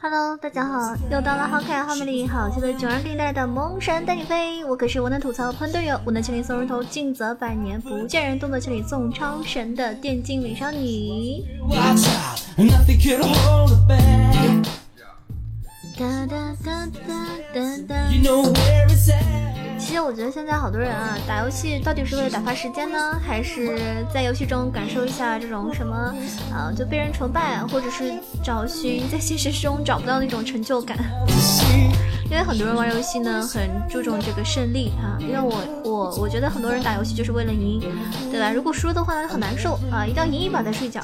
[0.00, 4.64] Hello，大家好，又到了好可爱、好美丽、好笑的九儿给你带来的萌神带你飞。
[4.64, 11.44] 我可是我能吐槽喷队友，我能千里送人头，尽责百年不见人，动作千里送超神的电竞美少女。
[15.96, 17.94] 哒哒哒哒哒哒。
[19.86, 23.78] 其实我觉得现在好多人啊，打游戏到底是为了打发时间呢，还是
[24.12, 26.12] 在游戏中感受一下这种什么，
[26.52, 30.98] 啊，就被人崇拜，或者是找寻在现实中找不到那种成就感。
[32.28, 35.16] 因为很多人玩游戏呢，很注重这个胜利啊。
[35.20, 37.80] 因为我我我觉得很多人打游戏就是为了赢，
[38.30, 38.50] 对吧？
[38.50, 41.00] 如果输的话，很难受啊，一定要赢一把再睡觉。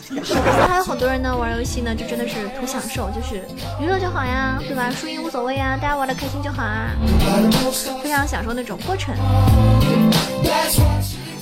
[0.69, 3.43] 还有很多人呢，玩游戏呢，就真的是图享受，就是
[3.81, 4.91] 娱乐就好呀，对吧？
[4.91, 6.91] 输赢无所谓呀，大家玩的开心就好啊，
[8.03, 9.15] 非常享受那种过程。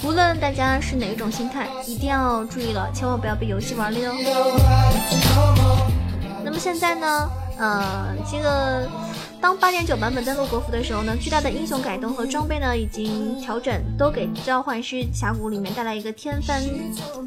[0.04, 4.12] 无论大家是哪一种心态，一定要注意了，千万不要被游戏玩了哟。
[6.44, 8.88] 那么现在呢，呃，这个。
[9.41, 16.63] 当八点九版本登陆国服的时候呢，巨大的英雄改动和装备呢已经调整，都给召唤师峡谷里面带来一个天翻，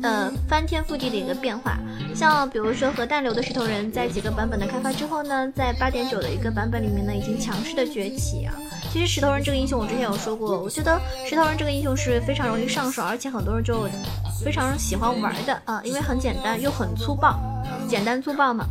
[0.04, 1.78] 呃翻天覆地的一个变化。
[2.16, 8.54] 像比如说核弹流的石头人在几个版本的开发之后呢，在八点九的一个版本里面呢，已经强势的崛起啊。
[8.92, 13.88] 其实石头人这个英雄我之前有说过，我觉得石头人这个英雄是非常容易上手，而且很多人就
[14.44, 17.40] 非常喜欢玩的啊，因为很简单又很粗暴，
[17.90, 18.66] 简单粗暴嘛。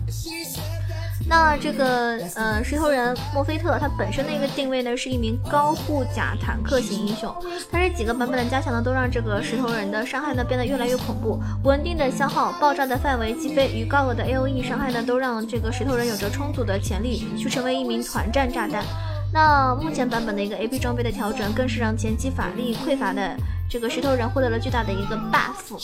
[1.28, 7.34] 那这个呃石头人墨菲特，他本身的一个定位呢，是一名高护甲坦克型英雄。
[7.70, 18.84] 但是几个版本的加强呢，都让这个石头人的伤害呢变得越来越恐怖，稳定的消耗、爆炸的范围、击飞与高额的 A O E 伤害呢，都让这个石头人有着充足的潜力去成为一名团战炸弹。
[19.32, 23.34] 那目前版本的一个 A P 装备的调整，更是让前期法力匮乏的。
[23.72, 25.78] 这个石头人获得了巨大的一个 buff，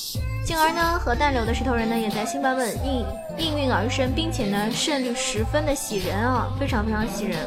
[0.45, 3.03] 进而呢，核弹流的石头人呢，也在新版本应
[3.39, 7.39] 应运而生，并且呢，胜率十分的喜人啊，非常非常喜人。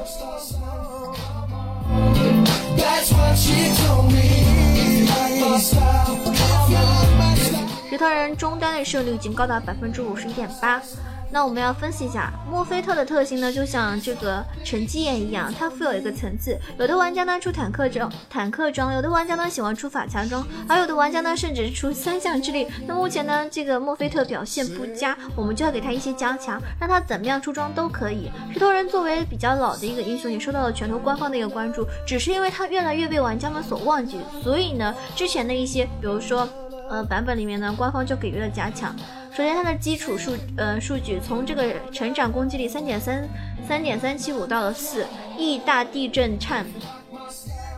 [7.87, 10.81] 石头人中单的胜率已经高达百分之五十一点八。
[11.31, 16.57] 那我们要分析一下墨菲特的特性呢，就像这个沉积岩一样，它富有一个层次。
[16.77, 22.67] 有的玩家呢出坦克装，坦克装；有的玩家呢喜欢出法强装，而有的玩家呢甚至出三项之力。
[22.85, 28.29] 那目前呢，这个墨菲特表现不佳，我们就要给他一些加强，让他怎么样出装都可以。
[28.51, 36.47] 石头人作为比较老的一个英雄，也受到了拳头官方的一个关注，只是因为他越来越被玩家们所忘记，所以呢，之前的一些，比如说，
[36.91, 38.93] 呃，版本里面呢，官方就给予了加强。
[39.31, 43.25] 首先，它的基础数呃数据从这个成长攻击力三点三
[43.65, 45.07] 三点三七五到了四
[45.37, 46.65] ，E 大地震颤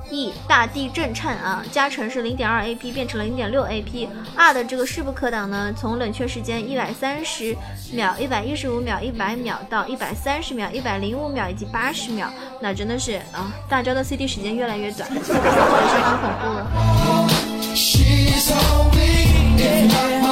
[0.09, 7.56] ，E 大地震颤啊，加成是零点二 AP 变成了零点六 AP，R 的这个势不可挡呢，从冷却时间一百三十
[7.94, 12.28] 秒、一百一十五秒、一百秒到一百三十秒、一百零五秒以及八十秒，
[12.59, 15.40] 那真的是啊，大招的 CD 时间越来越短，相
[16.01, 17.03] 当恐怖了。
[18.46, 18.58] 升
[18.92, 20.23] 级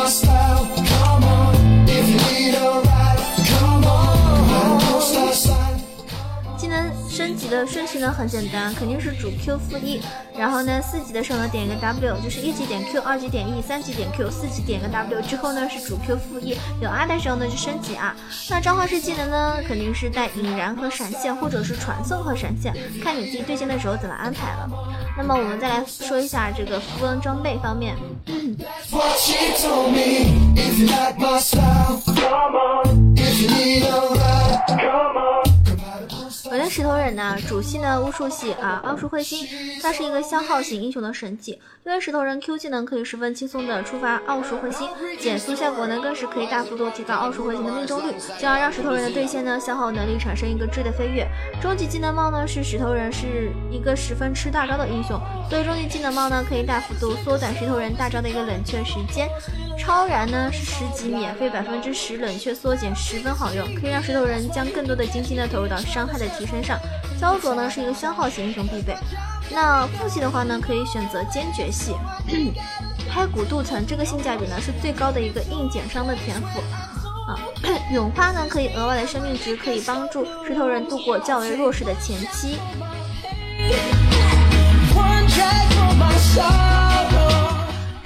[7.66, 10.02] 顺序呢很简单，肯定是主 Q 负 E，，
[10.38, 18.16] 然后呢四级的时候呢点一个 W，就是一级点 Q，二级点 E，三级点 Q，四级点个 W 之后呢是主 Q 负 E，，有 R 的时候呢就升级啊。
[18.50, 22.74] 那召唤师技能呢肯定是带引燃和闪现，或者是传送和闪现，
[23.04, 24.70] 看你自己对线的时候怎么安排了。
[25.18, 27.96] 那么我们再来说一下这个符文装备方面。
[28.92, 29.02] 我
[36.62, 39.48] 的石头人呢，主系呢巫术系啊，奥术彗星，
[39.82, 41.60] 它是一个消耗型英雄的神技。
[41.84, 44.88] 因为石头人 Q 技能可以十分轻松的触发奥术彗星，
[45.20, 51.28] 减速效果呢更是可以大幅度提高奥术彗星的命中率，进而让石头人的对线呢消耗能力产生一个质的飞跃。
[51.60, 59.28] 终极技能帽呢是石头人是一个十分吃大招的英雄，所以终极技能帽呢可以大幅度缩短石头人大招的一个冷却时间。
[59.82, 66.78] 超燃呢是十级免费百分之十冷却缩减，十分好用，可以让石头人将更多的精力呢投入到伤害的提升上。
[67.20, 68.96] 焦灼呢是一个消耗型英雄必备。
[69.50, 71.96] 那副系的话呢，可以选择坚决系。
[73.10, 76.60] 拍骨镀层这个性价比呢是最高的一个硬减伤的天赋
[77.28, 77.36] 啊。
[77.92, 82.60] 永花呢可以额外的生命值，可以帮助石头人度过较为弱势的前期。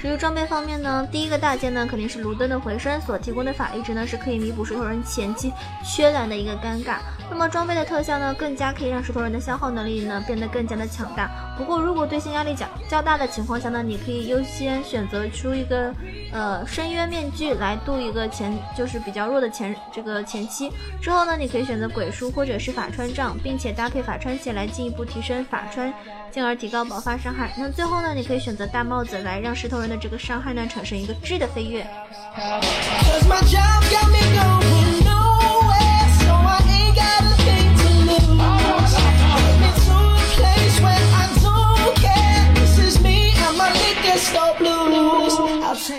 [0.06, 5.52] 至于装备方面呢，第一个大件呢肯定是卢登的回声所提供的法力值呢，是可以弥补石头人前期
[5.84, 6.98] 缺蓝的一个尴尬。
[7.28, 11.28] 那么装备的特效呢，更加可以让石头人的消耗能力呢变得更加的强大。
[11.58, 15.92] 不过如果对线压力较较大的情况下呢，你可以优先选择出一个
[16.32, 20.70] 呃深渊面具来镀一个前就是比较弱的前这个前期。
[21.02, 25.92] 之后呢，你可以选择鬼书或者是法穿杖，并且搭配法穿鞋来进一步提升法穿，
[26.30, 27.52] 进而提高爆发伤害。
[27.58, 31.86] 那最后呢，你可以选择大帽子来让石头人的这个伤害呢产生一个质的飞跃。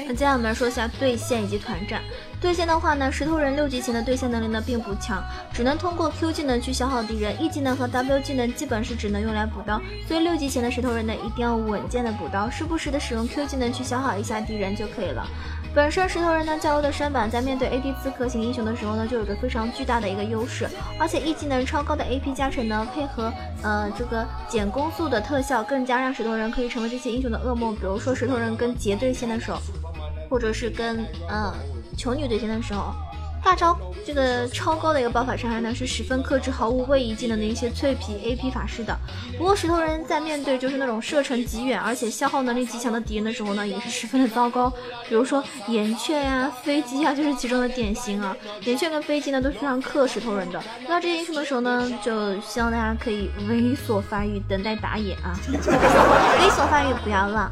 [0.08, 2.02] 那接下来我们来说一下对线以及团战。
[2.40, 5.24] 对线的话呢，石头人六级前的对线能力呢并不强，
[5.54, 9.82] 只能通过 Q 技能去消耗敌人，E 技能和 W 技能基本是只能用来补刀。
[10.08, 15.26] 所以六级前的石头人呢一定要稳健的补刀，时不时的使用 Q 技能去消耗一下敌人就可以了。
[15.78, 20.68] 本身石头人呢较弱的身板，在面对 AD 刺客型英雄的时候呢，就有着非常巨大的一个优势。
[21.00, 23.32] 而且 E 技能超高的 AP 加成呢，配合
[23.62, 27.76] 呃这个减攻速的特效，更加让石头人可以成为这些英雄的噩梦。
[27.76, 29.60] 比如说石头人跟杰对线的时候，
[30.32, 31.54] 或者是跟嗯
[31.96, 32.92] 球女对线的时候。
[33.48, 38.94] 大招这个超高的一个爆法伤害呢，是十分克制毫无位移技能的一些脆皮 AP 法师的。
[39.38, 44.70] 不过石头人在面对就是那种射程极远而且消耗能力极强的敌人的时候呢，也是十分的糟糕。
[45.08, 48.36] 比如说岩雀呀、飞机呀，就是其中的典型啊。
[48.66, 50.62] 岩雀跟飞机呢都是非常克石头人的。
[50.82, 55.32] 遇到这些英雄的时候呢，就希望大家可以猥琐发育，等待打野啊。
[55.54, 57.50] 猥琐发育不要浪。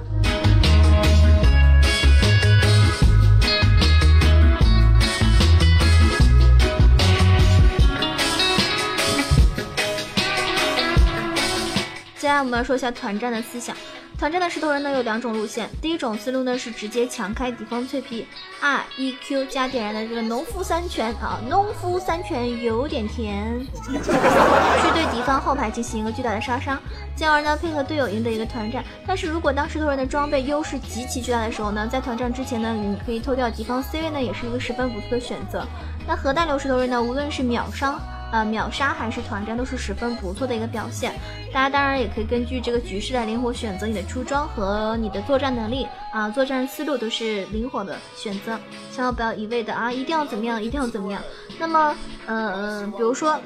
[12.25, 13.77] 接下来我们来说一下团战的思想。
[14.18, 18.25] 团战的石头人呢有两种路线，第一种思路呢是直接强开敌方脆皮
[18.60, 26.81] ，R E Q 加点燃的这个农夫三拳啊，农夫三拳有点甜，去对敌方后排进行一个巨大的杀伤，
[27.16, 28.83] 进而呢配合队友赢得一个团战。
[29.06, 35.63] 但是如果当石头人的装备优势极其巨大的时候呢，在团战之前呢，你可以偷掉敌方 C 位呢，也是一个十分不错的选择。
[36.07, 38.01] 那核弹流石头人呢，无论是秒伤。
[38.36, 41.14] 呃，秒杀还是团战都是十分不错的一个表现。
[41.54, 48.60] 大家当然也可以根据这个局势来灵活选择你的出装和你的作战能力啊，作战思路都是灵活的选择，
[48.94, 51.22] 千万不要一味的啊，一定要怎么样，一定要怎么样。
[51.58, 51.96] 那么，
[52.26, 53.40] 呃，比如说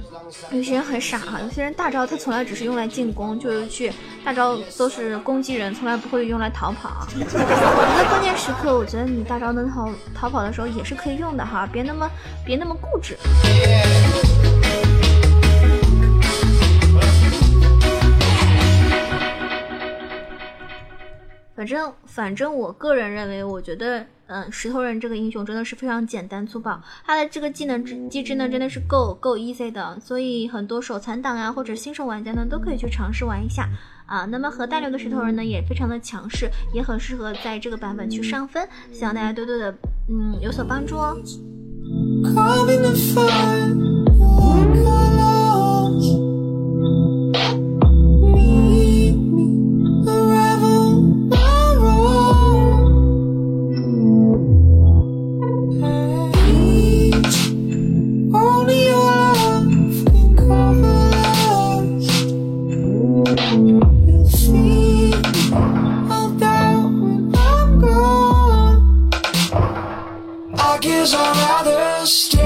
[0.52, 3.92] 有些人很傻哈，有些人大招他从来只是用来进攻，就是去
[4.24, 7.06] 大招都是攻击人，从来不会用来逃跑。
[7.12, 12.10] 在关键时刻，我觉得你大招能逃逃跑的时候也是可以用的哈，别那么
[12.42, 13.18] 别那么固执。
[21.60, 33.68] 反正反正，我个人认为，我觉得，嗯，石头人这个英雄真的是非常简单粗暴，他的这个技能机制呢，真的是够够 easy 的，所以很多手残党啊或者新手玩家呢，都可以去尝试玩一下
[34.06, 34.24] 啊。
[34.24, 39.70] 那么和大流的石头人呢，也非常的强势，也很适合在这个版本去上分，希望大家多多的
[40.08, 41.14] 嗯有所帮助哦。
[70.80, 72.39] guess I'd rather stay.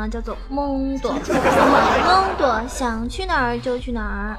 [0.00, 1.12] 呢，叫做蒙朵。
[1.12, 4.36] 蒙朵想去哪儿就去哪儿。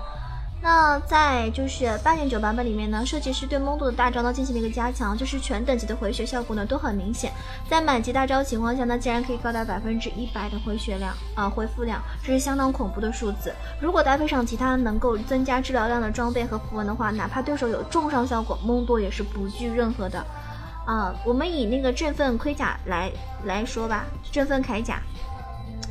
[0.64, 7.32] 那在就是八点九版本里面呢，设计师对蒙多的大招呢进行了一个加强，就是全等级的回血效果呢都很明显，
[7.68, 13.52] 在满级大招情况下呢，竟然可以高达百分之一百的回血量啊回复量，这是相当恐怖的数字。
[13.80, 20.24] 如果搭配上其他能够增加治疗量的装备和符文的话，哪怕对手有重伤效果，蒙多也是不惧任何的。
[20.86, 23.12] 啊，我们以那个振奋盔甲来
[23.46, 25.00] 来说吧，振奋铠甲。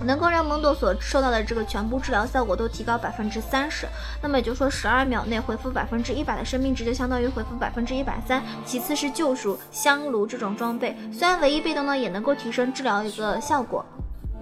[0.04, 3.86] 能够让蒙多所受到的这个全部治疗效果都提高百分之三十，
[4.22, 8.42] 那么也就是说十二秒内回复百分之一百的生命值，就相当于回复百分之一百三。
[8.64, 13.84] 其次是救赎香炉这种装备，虽然唯一被动呢也能够提升治疗一个效果，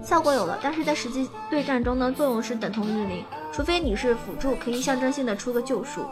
[0.03, 6.05] 效果有了，但是在实际对战中呢作用是等同于零，除非你是辅助，可以象征性的出个救赎。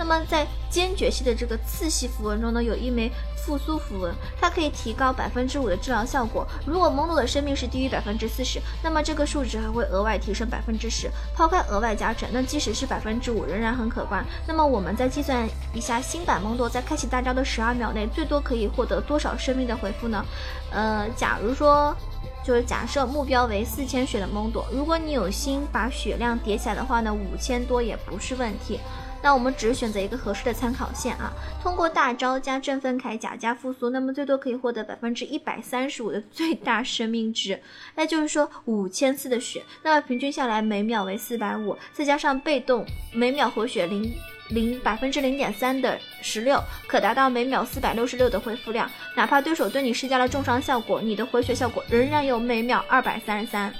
[0.00, 6.46] 那么在坚决系的这个次系符文中呢，有一枚复苏符文，它可以提高百分之五的治疗效果。
[6.64, 11.10] 如果蒙多的生命是低于百分之四十，那么这个数值还会额外提升百分之十。
[11.34, 14.24] 抛开额外加成，那即使是百分之五，仍然很可观。
[14.46, 20.24] 那么我们再计算一下，新版蒙多在开启大招的十二秒内，最多可以获得多少生命的回复呢？
[20.72, 21.94] 呃，假如说，
[22.42, 28.80] 就是假设目标为四千血的蒙多，如果你有心把血量叠起来的话呢，五千多也不是问题。
[29.22, 37.60] 那我们只选择一个合适的参考线啊，通过大招加振奋铠甲加复苏，那么最多可以获得百分之一百三十五的最大生命值，
[37.94, 44.10] 那就是说五千次的血，那么平均下来每秒为四百五，再加上被动每秒回血零
[44.48, 46.58] 零百分之零点三的十六，
[46.88, 53.72] 可达到每秒四百六十六的恢复量，哪怕对手对你施加了重伤效果，你的回血效果仍然有每秒二百三十三。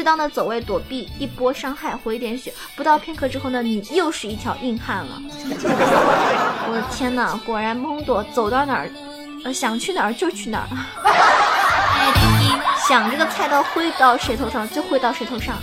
[0.00, 5.20] 适当的走位躲避一波伤害，回一点血，不到片刻之后呢，你又是一条硬汉了。
[6.66, 8.90] 我的天哪，果然蒙躲走到哪儿，
[9.44, 10.68] 呃，想去哪儿就去哪儿，
[12.88, 15.54] 想这个菜刀挥到谁头上就挥到谁头上。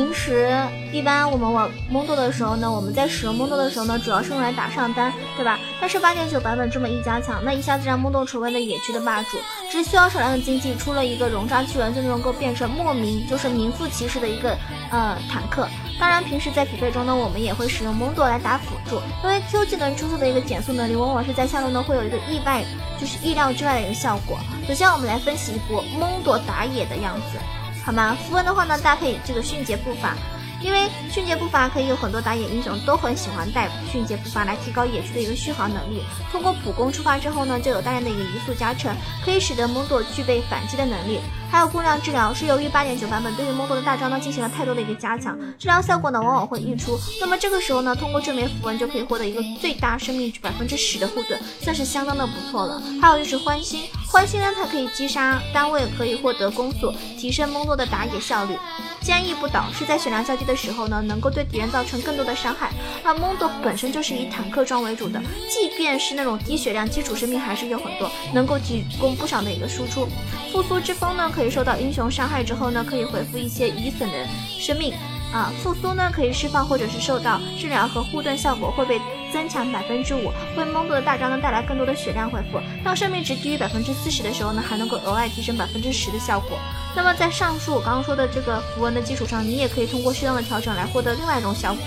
[0.00, 0.50] 平时
[0.92, 5.60] 一般我们玩蒙多的时候呢，我们在使用蒙多的时候呢，主要是用来打上单，对吧？
[5.78, 9.36] 但是八点九版本这么一加强，那一下子让蒙多成为了野区的霸主，
[9.70, 14.56] 只需要少量的经济，出了一个熔渣巨人，就能够变成莫名就是名副其实的一个
[14.90, 15.68] 呃坦克。
[16.00, 22.64] 当然，平时在匹配中呢，我们也会使用蒙多来打辅助，因为 Q 技能出色的一个减速能力，往往是在下路呢会有一个意外，
[22.98, 24.38] 就是意料之外的一个效果。
[24.66, 27.38] 首先，我们来分析一波蒙多打野的样子。
[27.84, 28.16] 好吗？
[28.26, 30.14] 符文的话呢，搭配这个迅捷步伐，
[30.62, 36.02] 因为迅捷步伐可以有很多打野英雄都很喜欢带迅捷步伐来提高野区的一个续航能力。
[36.30, 38.94] 通过普攻触发之后呢，就有大量的一个移速加成，
[39.24, 41.20] 可以使得蒙多具备反击的能力。
[41.50, 46.96] 还有过量治疗，是由于八点九版本对于蒙多的大招呢进行了太多的一个加强，治疗效果呢往往会溢出。
[47.20, 52.80] 那么这个时候呢，通过这枚符文就可以获得一个最大生命值百分之十的护盾，算是相当的不错了。
[53.02, 58.56] 还有就是欢心，欢心呢它可以击杀单位，可以获得攻速，提升蒙多的打野效率。
[59.02, 62.70] 坚毅不倒是在血量较低的时候呢，能够对敌人造成更多的伤害。
[63.02, 70.06] 而蒙多本身就是以坦克装为主的，即便是那种低血量，基础生命还是有很多，能够提供不少的一个输出。
[70.52, 74.92] 复苏之风呢，可可以受到英雄伤害之后呢，可以回复一些已损的生命。
[75.32, 79.00] 啊，复苏呢可以释放或者是受到治疗和护盾效果会被
[79.32, 82.60] 增强百分之五，为蒙多的大招呢带来更多的血量回复。
[82.84, 86.58] 当生命值低于百分之四十的时候呢，还能够额外提升百分之十的效果。
[86.94, 91.84] 那么在上述我刚刚说的这个符文的基础上，你也可以通过适当的调整来获得另外一种效果，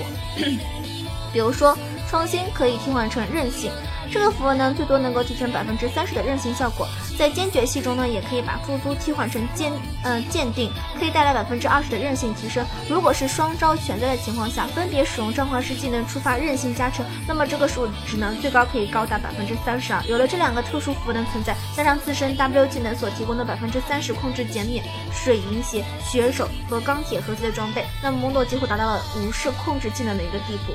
[1.34, 1.78] 比如说
[2.10, 3.72] 创新可以替换成韧性。
[4.12, 6.88] 这个符文呢，最多能够提升百分之三十的韧性效果。
[7.18, 9.72] 在坚决系中呢，也可以把复苏替换成坚，
[10.04, 12.64] 嗯，鉴定，可以带来百分之二十的韧性提升。
[12.88, 20.04] 如果是双招全在的情况下，分别使用召唤师技能触发韧性加成，那么这个数值呢，最高可以高达百分之三十二。
[20.04, 30.74] 有了这两个特殊符文的存在，加上自身 W 技能所提供的百分之三十控制减免、水银鞋、血手和钢铁合集的装备，那么蒙多几乎达到了无视控制技能的一个地步。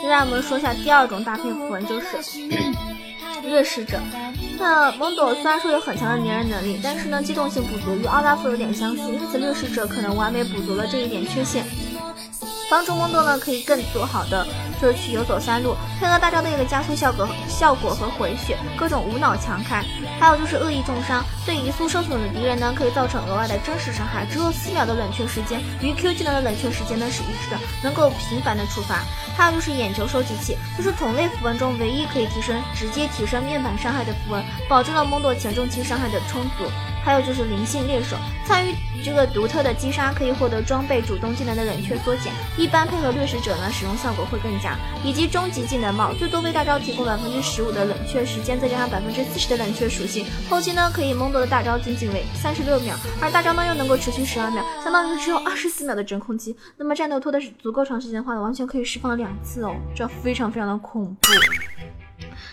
[0.00, 2.06] 现在我们说一下第二种搭配符文，就是
[3.42, 3.98] 掠食者。
[4.58, 11.64] 那蒙朵虽然说有很强的粘人能力，但是呢机动性不足，与奥拉夫有点相似，因此掠食者可能完美补足了这一点缺陷。
[12.74, 14.44] 帮助梦多呢可以更做好的
[14.82, 19.80] 就是去游走山路，配合大招的一个加速效果效果和回血，各种无脑强开。
[20.18, 29.04] 还有就是恶意重伤，对移速受损的敌人呢可以造成额外的真实伤害，只有四秒的冷却时间，与 Q 技能的冷却时间呢是一致的，能够频繁的触发。
[29.36, 36.68] 还有就是眼球收集器，就是同类符文中唯一可以提升直接提升面板伤害的符文，保证了梦多前中期伤害的充足。
[37.04, 44.76] 还有就是灵性猎手，参与这个独特的击杀可以获得装备主动技能的冷却缩减，一般配合掠食者呢使用效果会更佳。
[45.04, 56.56] 以及终极技能帽，最多为大招提供百分之十五的冷却时间，再加上百分之四十的冷却属性，后期呢可以蒙多的大招仅仅为三十六秒，而大招呢又能够持续十二秒，相当于只有二十四秒的真空期。
[56.78, 61.28] 那么战斗拖的是足够长时间的话，完全可以释放两次哦，这非常非常的恐怖。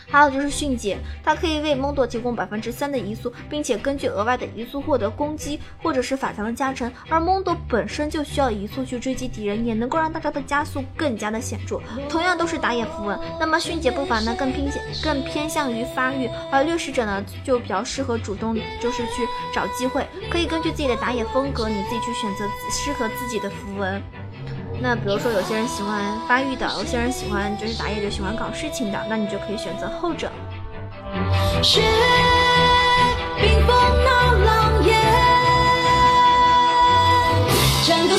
[0.09, 6.91] 还有就是迅捷，它可以为蒙多提供百分之三的移速，并且根据额外的移速获得攻击或者是法强的加成。
[7.09, 11.79] 而蒙多本身就需要移速去追击敌人，也能够让大招的加速更加的显著。
[12.09, 24.01] 同样都是打野符文，那么迅捷步伐呢更偏向更偏向于发育，而掠食者呢就比较适合主动就是去找机会，可以根据自己的打野风格，你自己去选择适合自己的符文。
[24.83, 30.31] 那比如说，有些人喜欢发育的，有些人喜欢就是打野就喜欢搞事情的，那你就可以选择后者。
[31.61, 31.83] 雪
[33.39, 34.97] 冰封那狼烟，
[37.85, 38.17] 战个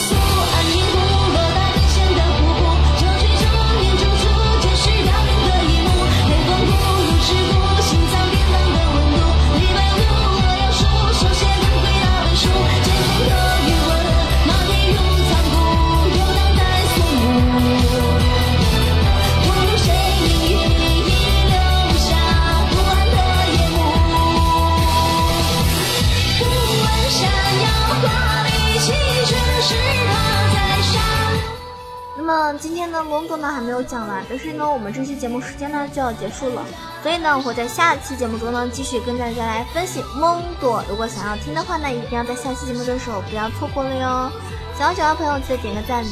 [33.37, 36.65] 呢，还没有讲完，但是呢，我们这期节目时间呢就要结束了，
[37.03, 40.83] 所以呢，我会在下期节目中呢继续跟大家来分析蒙朵。
[40.89, 44.31] 如果想要听的话呢，一定要在下期节目的时候不要错过了哟。
[44.79, 46.05] 想要找到朋友，记得点个赞。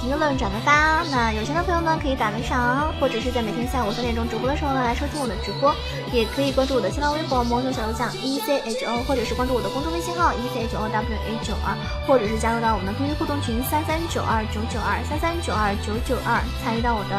[0.00, 5.74] 评论转个发，那有钱的朋友呢可以打个赏，或者是在每天下午三点钟直播的时候呢来收听我的直播，
[6.12, 11.76] 也可以关注我的新浪微博“魔兽小鹿酱 E C H O”，或者是关注我的公众微信号 “E C H O W A 九二”，
[12.06, 17.16] 或者是加入到我们的 QQ 互动群三三九二九九二三三九二九九二，参与到我的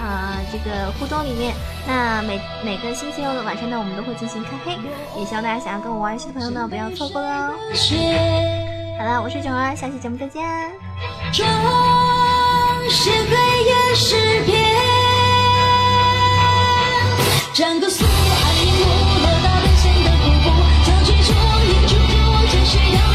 [0.00, 1.54] 啊这个互动里面。
[1.86, 4.78] 那每每个星期六的晚上呢，我们都会进行开黑，
[5.18, 7.54] 也希望大家想要跟我玩游戏的朋友呢不要错过喽。
[8.98, 10.42] 好了，我是九儿，下期节目再见。
[12.88, 13.14] 是黑
[13.64, 14.60] 夜诗篇，
[17.52, 18.82] 战歌诉，暗影幕，
[19.20, 20.46] 落到本线的瀑布，
[20.84, 21.28] 将军中
[21.68, 21.90] 映出，
[22.50, 23.11] 真是要。